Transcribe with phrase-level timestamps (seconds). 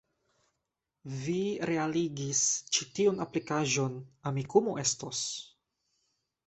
[1.25, 1.35] Vi
[1.71, 2.41] realigis
[2.77, 4.01] ĉi tiun aplikaĵon.
[4.33, 5.27] Amikumu estos